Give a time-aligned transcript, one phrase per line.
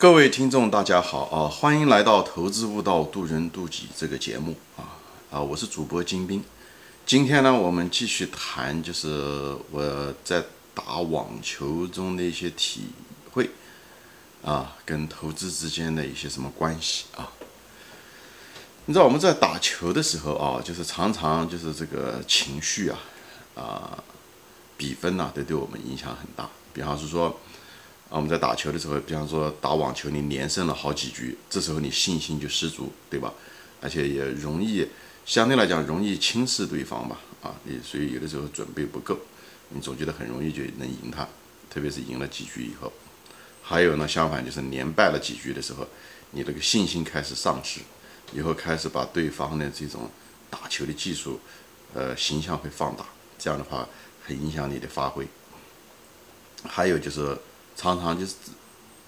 [0.00, 1.46] 各位听众，大家好啊！
[1.46, 4.96] 欢迎来到《投资悟道，渡人渡己》这个节目啊
[5.30, 5.38] 啊！
[5.38, 6.42] 我是主播金兵。
[7.04, 10.42] 今天呢，我们继续谈，就是我在
[10.74, 12.84] 打网球中的一些体
[13.30, 13.50] 会
[14.42, 17.28] 啊，跟投资之间的一些什么关系啊？
[18.86, 22.98] 你知道我们在打球的时候啊，就是常常就是这个情绪啊
[23.54, 24.02] 啊，
[24.78, 26.48] 比分呐，都对我们影响很大。
[26.72, 27.38] 比方是说。
[28.10, 33.32] 啊，我们在打球的时候，比方说打网球，你连胜了好几局，这时候你信心就十足，对吧？
[33.80, 34.84] 而且也容易，
[35.24, 37.20] 相对来讲容易轻视对方吧。
[37.40, 39.16] 啊，你所以有的时候准备不够，
[39.68, 41.26] 你总觉得很容易就能赢他，
[41.70, 42.92] 特别是赢了几局以后。
[43.62, 45.86] 还有呢，相反就是连败了几局的时候，
[46.32, 47.78] 你这个信心开始丧失，
[48.32, 50.10] 以后开始把对方的这种
[50.50, 51.38] 打球的技术，
[51.94, 53.06] 呃，形象会放大，
[53.38, 53.88] 这样的话
[54.26, 55.24] 很影响你的发挥。
[56.64, 57.38] 还有就是。
[57.76, 58.34] 常常就是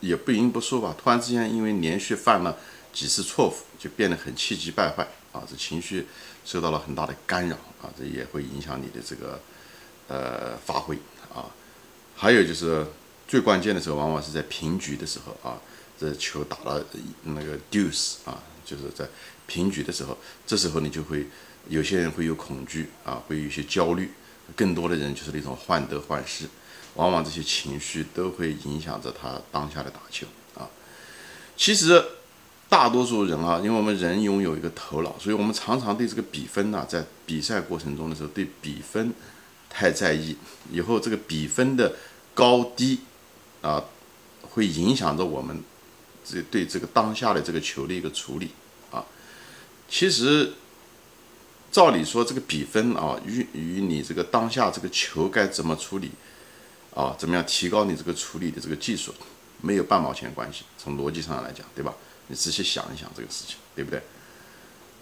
[0.00, 2.58] 也不赢不输吧，突然之间因为连续犯了
[2.92, 6.06] 几次错误，就变得很气急败坏啊，这情绪
[6.44, 9.40] 受到了很大的干扰啊，这也会影响你的这个
[10.08, 10.96] 呃发挥
[11.34, 11.46] 啊。
[12.16, 12.86] 还有就是
[13.28, 15.60] 最关键的时候，往往是在平局的时候啊，
[15.98, 16.84] 这球打了
[17.22, 19.08] 那个 deuce 啊，就是在
[19.46, 21.26] 平局的时候，这时候你就会
[21.68, 24.10] 有些人会有恐惧啊，会有一些焦虑，
[24.56, 26.46] 更多的人就是那种患得患失。
[26.94, 30.68] 往往这些情绪都会影响着他当下的打球啊。
[31.56, 32.04] 其实
[32.68, 39.12] 大多数人啊，因为我们人拥有一个头脑，所以我们常常对这个比分呢，在比赛过程中的时候，对比分
[39.68, 40.36] 太在意，
[40.70, 41.94] 以后这个比分的
[42.34, 43.00] 高低
[43.60, 43.84] 啊，
[44.42, 45.62] 会影响着我们
[46.24, 48.50] 这对这个当下的这个球的一个处理
[48.90, 49.04] 啊。
[49.88, 50.54] 其实
[51.70, 56.10] 照理说，这个比分啊，与与你这个当下这个球该怎么处理。
[56.94, 59.14] 啊，怎么样提高你这个处理的这个技术，
[59.60, 60.64] 没有半毛钱关系。
[60.76, 61.94] 从逻辑上来讲，对吧？
[62.28, 64.02] 你仔细想一想这个事情，对不对？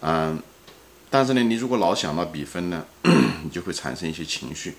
[0.00, 0.40] 嗯，
[1.10, 2.84] 但是呢，你如果老想到比分呢，
[3.42, 4.74] 你就会产生一些情绪，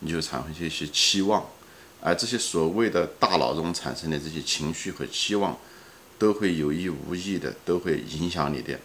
[0.00, 1.44] 你就产生一些期望，
[2.00, 5.58] 而这些所谓的大脑中产生的这些情绪和期望，
[6.18, 8.78] 都会有意无意的都会影响你的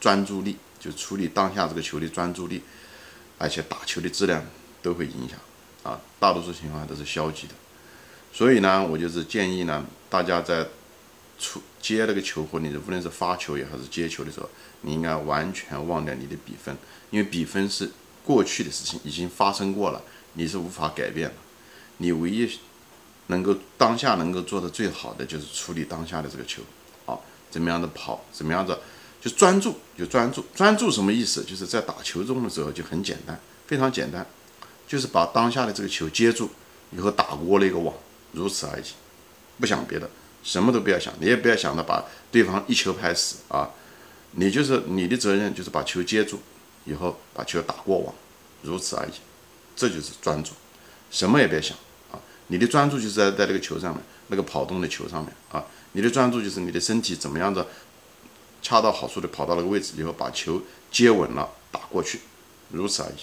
[0.00, 2.62] 专注力，就处理当下这个球的专注力，
[3.38, 4.44] 而且打球的质量
[4.80, 5.38] 都会影响。
[5.82, 7.54] 啊，大多数情况下都是消极的，
[8.32, 10.66] 所以呢，我就是建议呢，大家在
[11.38, 14.48] 出接那个球或你无论是发球也还是接球的时候，
[14.82, 16.76] 你应该完全忘掉你的比分，
[17.10, 17.90] 因为比分是
[18.24, 20.00] 过去的事情，已经发生过了，
[20.34, 21.34] 你是无法改变的。
[21.98, 22.48] 你唯一
[23.26, 26.62] 能够当下能够做的最好的就是处理当下的这个球，
[27.06, 27.18] 啊，
[27.50, 28.80] 怎么样的跑，怎么样的
[29.20, 31.42] 就专注，就专注，专注什么意思？
[31.42, 34.24] 就是在打球中的时候就很简单，非常简单。
[34.86, 36.50] 就是把当下的这个球接住，
[36.90, 37.94] 以后打过了一个网，
[38.32, 38.84] 如此而已，
[39.58, 40.08] 不想别的，
[40.42, 43.70] 什么都不要想，你也不要想着把对方一球拍死啊，
[44.32, 46.40] 你就是你的责任就是把球接住，
[46.84, 48.14] 以后把球打过网，
[48.62, 49.12] 如此而已，
[49.74, 50.52] 这就是专注，
[51.10, 51.76] 什么也别想
[52.10, 57.66] 啊，你的专注就是在在这个球上面，那个跑动的球上面啊，你的专注就是你的身体怎么样的
[58.60, 60.60] 恰到好处的跑到那个位置以后把球
[60.90, 62.20] 接稳了打过去，
[62.70, 63.14] 如此而已。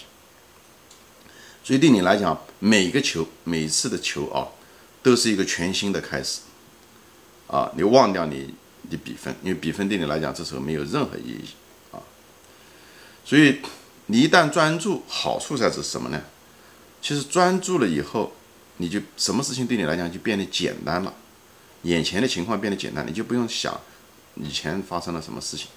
[1.62, 4.48] 所以对你来讲，每个球、每次的球啊，
[5.02, 6.40] 都是一个全新的开始，
[7.46, 8.54] 啊，你忘掉你
[8.90, 11.44] 的比分，因为比分对你来讲这时候没有任何意义
[11.92, 12.00] 啊。
[13.24, 13.58] 所以
[14.06, 16.22] 你一旦专注，好处在是什么呢？
[17.02, 18.32] 其实专注了以后，
[18.78, 21.12] 你就什么事情对你来讲就变得简单了，
[21.82, 23.78] 眼前的情况变得简单，你就不用想
[24.36, 25.68] 以前发生了什么事情。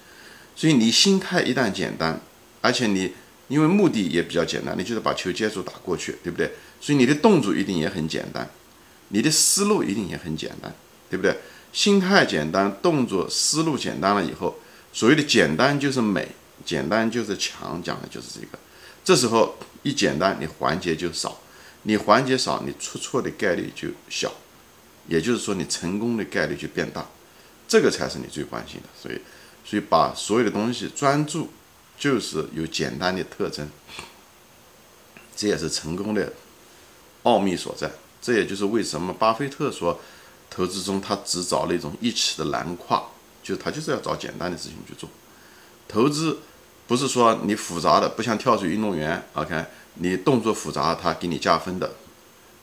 [0.56, 2.18] 所以你心态一旦简单，
[2.62, 3.12] 而且你。
[3.48, 6.50] 因为目的也比较简单，你就是把球接住打过去，对不对？
[6.80, 8.48] 所以你的动作一定也很简单，
[9.08, 10.74] 你的思路一定也很简单，
[11.10, 11.36] 对不对？
[11.72, 14.58] 心态简单，动作思路简单了以后，
[14.92, 16.28] 所谓的简单就是美，
[16.64, 18.58] 简单就是强，讲的就是这个。
[19.04, 21.40] 这时候一简单，你环节就少，
[21.82, 24.32] 你环节少，你出错的概率就小，
[25.08, 27.06] 也就是说你成功的概率就变大，
[27.68, 28.88] 这个才是你最关心的。
[28.98, 29.20] 所以，
[29.64, 31.50] 所以把所有的东西专注。
[31.98, 33.68] 就是有简单的特征，
[35.36, 36.32] 这也是成功的
[37.22, 37.90] 奥秘所在。
[38.20, 40.00] 这也就是为什么巴菲特说，
[40.48, 43.02] 投资中他只找那种一尺的难跨，
[43.42, 45.08] 就他就是要找简单的事情去做。
[45.86, 46.38] 投资
[46.86, 49.64] 不是说你复杂的，不像跳水运动员，OK，
[49.94, 51.90] 你动作复杂他给你加分的。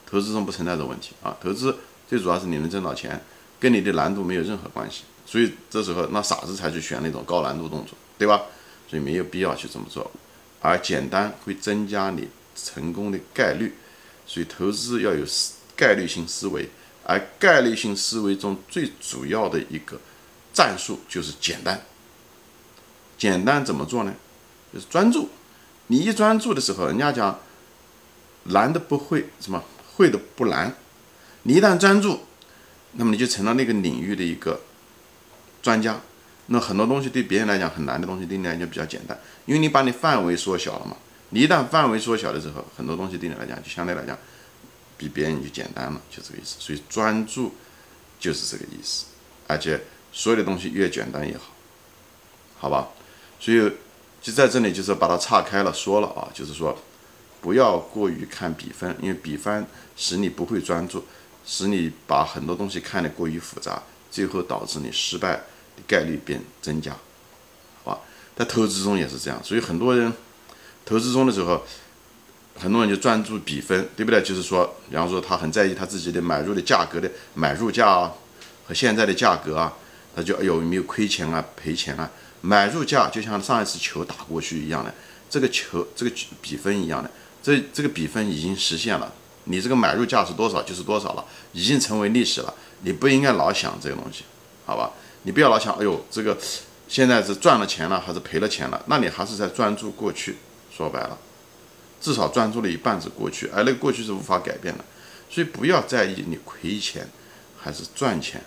[0.05, 1.77] 投资中不存在这问题啊，投资
[2.09, 3.23] 最主要是你能挣到钱，
[3.59, 5.03] 跟你的难度没有任何关系。
[5.25, 8.41] 所以这时候那傻子才去选那种高难度动作，对吧？
[8.91, 10.11] 所以没有必要去这么做，
[10.59, 13.73] 而简单会增加你成功的概率。
[14.27, 15.25] 所以投资要有
[15.77, 16.69] 概率性思维，
[17.05, 19.99] 而而概率性思维中最主要的一个
[20.53, 21.83] 战术就是简单。
[23.17, 24.13] 简单怎么做呢？
[24.73, 25.29] 就是专注。
[25.87, 27.37] 你一专注的时候，人家讲
[28.43, 29.61] 难的不会，什么
[29.93, 30.73] 会的不难。
[31.43, 32.21] 你一旦专注，
[32.93, 34.61] 那么你就成了那个领域的一个
[35.61, 35.99] 专家。
[36.47, 40.97] 那很多东西对别人来讲很难的东西，对你来讲比较简单，因为你把你范围缩小了嘛。
[41.29, 44.17] 你一旦范围缩小的时候，很多东西对你来讲就相对来讲
[44.97, 46.55] 比别人就简单了，就这个意思。
[46.59, 47.53] 所以专注
[48.19, 49.05] 就是这个意思，
[49.47, 49.79] 而且
[50.11, 51.53] 所有的东西越简单越好，
[52.59, 52.89] 好吧？
[53.39, 53.71] 所以
[54.21, 56.77] 就在这里，就是把它岔开了说了啊，就是说
[57.39, 59.65] 不要过于看比分，因为比分
[59.95, 61.05] 使你不会专注，
[61.45, 65.41] 使你把很多东西看得过于复杂，最后导致你失败
[65.87, 66.91] 概率变增加，
[67.83, 67.99] 好吧？
[68.35, 70.11] 在投资中也是这样，所以很多人
[70.85, 71.63] 投资中的时候，
[72.59, 74.21] 很多人就专注比分，对不对？
[74.21, 78.13] 就是说，比方说他很在意他自己的买入的价格的买入价啊
[78.67, 79.73] 和现在的价格啊，
[80.15, 82.09] 他就哎呦有没有亏钱啊赔钱啊？
[82.41, 84.93] 买入价就像上一次球打过去一样的，
[85.29, 86.11] 这个球这个
[86.41, 87.11] 比分一样的，
[87.43, 89.13] 这这个比分已经实现了，
[89.43, 92.53] 你这个买入价是多少就是多少了，已经成为历史了。
[92.83, 94.23] 你不应该老想这个东西，
[94.65, 94.91] 好吧？
[95.23, 96.37] 你不要老想，哎呦，这个
[96.87, 98.83] 现在是赚了钱了还是赔了钱了？
[98.87, 100.37] 那你还是在专注过去。
[100.75, 101.17] 说白了，
[101.99, 104.83] 至少专注了一半是过去，而那个过去是无法改变的。
[105.29, 107.07] 所以不要在意你亏钱
[107.57, 108.43] 还是赚钱，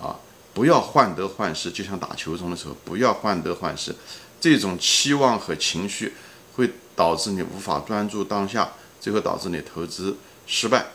[0.00, 0.16] 啊。
[0.52, 3.94] 不要患得患失，就像打球中的时候，不要患得患失，
[4.40, 6.14] 这种期望和情绪
[6.54, 10.16] 会导致你无法专注当下，最后导致你投资
[10.46, 10.86] 失败。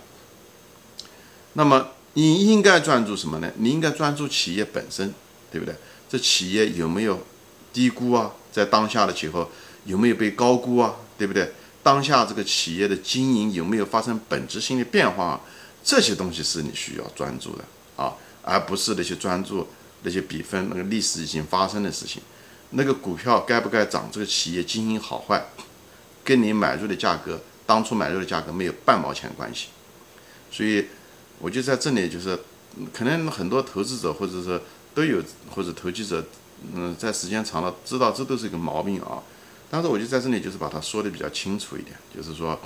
[1.53, 3.51] 那么你应该专注什么呢？
[3.57, 5.13] 你应该专注企业本身，
[5.51, 5.75] 对不对？
[6.09, 7.19] 这企业有没有
[7.71, 8.31] 低估啊？
[8.51, 9.49] 在当下的时候
[9.85, 10.95] 有没有被高估啊？
[11.17, 11.51] 对不对？
[11.81, 15.25] 当下这个企业的经营有没有发生本质性的变化？
[15.25, 15.41] 啊？
[15.83, 17.63] 这些东西是你需要专注的
[17.95, 18.13] 啊。
[18.43, 19.67] 而不是那些专注
[20.01, 22.21] 那些比分，那个历史已经发生的事情，
[22.71, 25.45] 那个股票该不该涨，这个企业经营好坏，
[26.23, 29.67] 跟你买入的价格，当初买入的价格没有半毛钱关系。
[30.51, 30.87] 所以，
[31.41, 32.39] 我就在这里，就是
[32.93, 34.61] 可能很多投资者或者是
[34.93, 36.23] 都有或者投机者，
[36.73, 39.23] 嗯，在时间长了知道这都是一个毛病啊。
[39.71, 42.59] 但是我就在这里，就是把它说的比较清楚一点，就是说，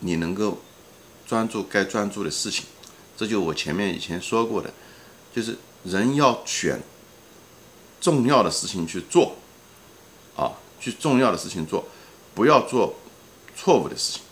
[0.00, 0.58] 你能够
[1.26, 2.64] 专注该专注的事情。
[3.16, 4.72] 这就我前面以前说过的，
[5.34, 6.80] 就是人要选
[8.00, 9.36] 重要的事情去做，
[10.34, 11.84] 啊，去重要的事情做，
[12.34, 12.96] 不要做
[13.54, 14.22] 错误的事情，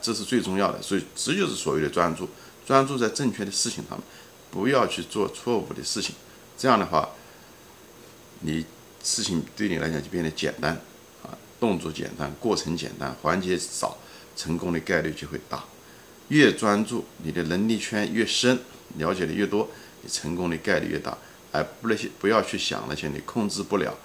[0.00, 0.80] 这是最重要的。
[0.82, 2.28] 所以这就是所谓的专注，
[2.66, 4.06] 专注在正确的事情上面，
[4.50, 6.14] 不要去做错误的事情。
[6.56, 7.08] 这样的话，
[8.40, 8.64] 你
[9.02, 10.72] 事情对你来讲就变得简单，
[11.22, 13.96] 啊，动作简单，过程简单，环节少，
[14.36, 15.64] 成功的概率就会大。
[16.28, 18.58] 越专注，你的能力圈越深，
[18.96, 19.68] 了解的越多，
[20.02, 21.16] 你成功的概率越大。
[21.50, 23.96] 而不那些不要去想那些你控制不了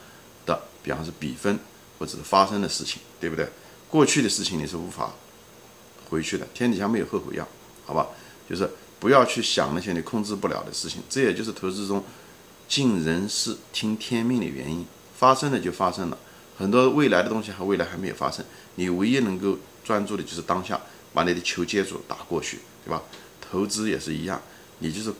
[0.45, 1.59] 的，比方说比分
[1.99, 3.45] 或者是发生的事情，对不对？
[3.89, 5.13] 过去的事情你是无法
[6.13, 7.47] 回去的，天底下没有后悔药，
[7.85, 8.07] 好吧？
[8.49, 8.69] 就是
[8.99, 11.01] 不要去想那些你控制不了的事情。
[11.09, 12.03] 这也就是投资中
[12.67, 14.85] 尽人事听天命的原因。
[15.15, 16.17] 发生了就发生了，
[16.57, 18.45] 很多未来的东西还未来还没有发生，
[18.75, 20.79] 你唯一能够专注的就是当下。
[21.15, 22.99] 把你的球接住，打过去，对吧？
[23.39, 24.41] 投资也是一样，
[24.79, 25.13] 你就是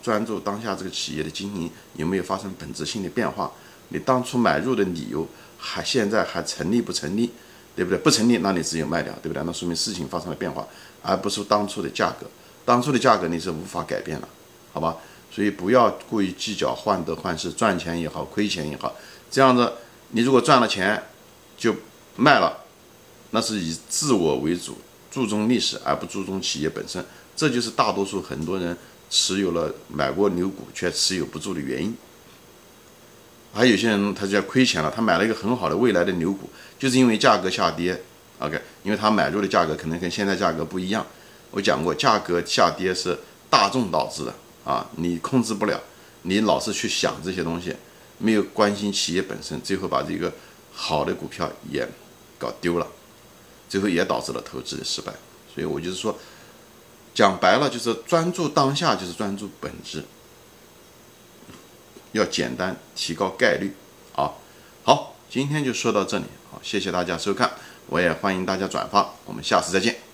[0.00, 3.50] 专注当下这个企业的经营有没有发生本质性的变化。
[3.88, 5.26] 你当初买入的理由
[5.58, 7.32] 还现在还成立不成立，
[7.80, 7.98] 对不对？
[7.98, 9.42] 不成立，那你只有卖掉，对不对？
[9.42, 10.68] 那说明事情发生了变化，
[11.00, 12.26] 而不是当初的价格。
[12.66, 14.28] 当初的价格你是无法改变了，
[14.70, 14.98] 好吧？
[15.30, 18.94] 所以不要过于计较患得患失，赚钱也好，亏钱也好，
[19.30, 19.72] 这样子
[20.10, 21.02] 你如果赚了钱
[21.56, 21.74] 就
[22.16, 22.64] 卖了，
[23.30, 24.76] 那是以自我为主。
[25.10, 27.02] 注重历史而不注重企业本身，
[27.34, 28.76] 这就是大多数很多人
[29.08, 31.96] 持有了买过牛股却持有不住的原因。
[33.52, 38.00] 还有些人他就要亏钱了，他买了一个很好的未来的牛股，就是因为价格下跌。
[38.38, 41.06] OK，因为他买入的价格可能跟现在价格不一样。
[41.50, 43.18] 我讲过，价格下跌是
[43.50, 45.80] 大众导致的啊，你控制不了，
[46.22, 47.74] 你老是去想这些东西，
[48.18, 50.32] 没有关心企业本身，最后把这个
[50.72, 51.86] 好的股票也
[52.38, 52.86] 搞丢了。
[53.68, 55.12] 最后也导致了投资的失败，
[55.54, 56.18] 所以我就是说，
[57.14, 60.02] 讲白了就是专注当下，就是专注本质，
[62.12, 63.74] 要简单，提高概率
[64.14, 64.32] 啊。
[64.82, 67.50] 好，今天就说到这里，好，谢谢大家收看，
[67.86, 70.09] 我也欢迎大家转发，我们下次再见。